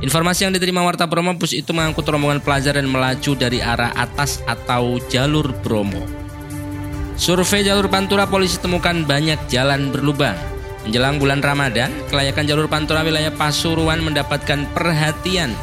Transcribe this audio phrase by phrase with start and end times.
[0.06, 4.46] Informasi yang diterima Warta Bromo, bus itu mengangkut rombongan pelajar dan melaju dari arah atas
[4.46, 6.23] atau jalur Bromo.
[7.14, 10.34] Survei jalur Pantura polisi temukan banyak jalan berlubang.
[10.84, 15.54] Menjelang bulan Ramadan, kelayakan jalur Pantura wilayah Pasuruan mendapatkan perhatian.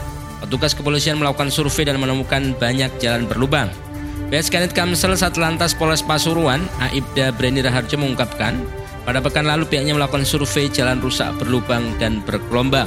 [0.40, 3.68] Petugas kepolisian melakukan survei dan menemukan banyak jalan berlubang.
[4.30, 8.54] Kanit Kamsel Satlantas Polres Pasuruan, Aibda Breni Raharjo mengungkapkan,
[9.02, 12.86] pada pekan lalu pihaknya melakukan survei jalan rusak berlubang dan bergelombang.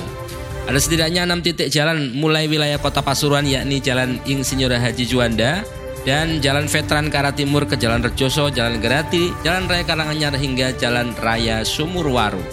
[0.64, 5.68] Ada setidaknya enam titik jalan mulai wilayah kota Pasuruan yakni Jalan Insinyur Haji Juanda,
[6.04, 10.76] dan Jalan Veteran ke arah timur ke Jalan Rejoso, Jalan Gerati, Jalan Raya Karanganyar hingga
[10.76, 12.44] Jalan Raya Sumurwaru.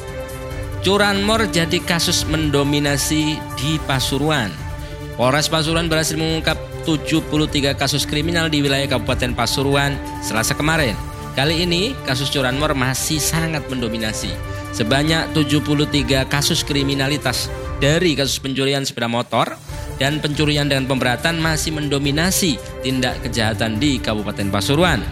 [0.81, 4.49] Curanmor jadi kasus mendominasi di Pasuruan.
[5.19, 6.57] Polres Pasuruan berhasil mengungkap
[6.89, 10.97] 73 kasus kriminal di wilayah Kabupaten Pasuruan selasa kemarin.
[11.37, 14.33] Kali ini kasus curanmor masih sangat mendominasi.
[14.73, 19.55] Sebanyak 73 kasus kriminalitas dari kasus pencurian sepeda motor,
[20.01, 25.05] dan pencurian dengan pemberatan masih mendominasi tindak kejahatan di Kabupaten Pasuruan.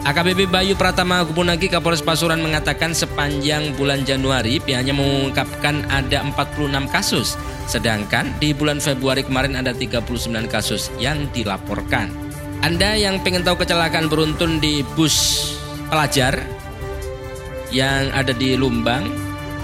[0.00, 7.36] AKBP Bayu Pratama Gubunagi Kapolres Pasuruan mengatakan sepanjang bulan Januari pihaknya mengungkapkan ada 46 kasus,
[7.68, 12.08] sedangkan di bulan Februari kemarin ada 39 kasus yang dilaporkan.
[12.64, 15.48] Anda yang pengen tahu kecelakaan beruntun di bus
[15.92, 16.40] pelajar
[17.68, 19.04] yang ada di Lumbang,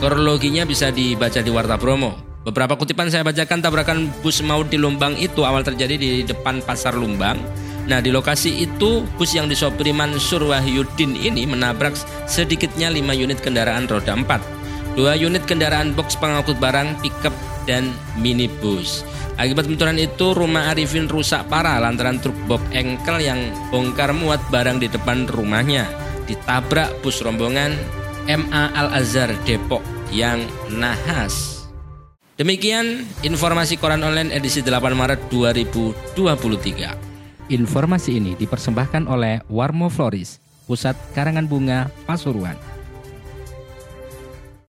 [0.05, 2.26] kronologinya bisa dibaca di Warta Promo.
[2.47, 6.95] Beberapa kutipan saya bacakan tabrakan bus maut di Lumbang itu awal terjadi di depan pasar
[6.95, 7.43] Lumbang.
[7.91, 11.99] Nah di lokasi itu bus yang disopiri Mansur Wahyudin ini menabrak
[12.31, 14.95] sedikitnya 5 unit kendaraan roda 4.
[14.95, 17.35] Dua unit kendaraan box pengangkut barang, pickup,
[17.67, 19.03] dan minibus.
[19.43, 23.43] Akibat benturan itu rumah Arifin rusak parah lantaran truk box engkel yang
[23.75, 25.91] bongkar muat barang di depan rumahnya
[26.31, 27.75] ditabrak bus rombongan
[28.31, 29.83] MA Al Azhar Depok
[30.15, 31.66] yang nahas.
[32.37, 37.49] Demikian informasi koran online edisi 8 Maret 2023.
[37.49, 40.37] Informasi ini dipersembahkan oleh Warmo Floris,
[40.69, 42.76] Pusat Karangan Bunga Pasuruan.